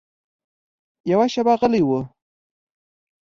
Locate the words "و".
1.87-1.89